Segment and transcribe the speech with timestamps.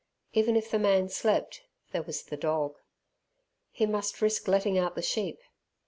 [0.33, 2.79] Even if the man slept, there was the dog.
[3.69, 5.39] He must risk letting out the sheep.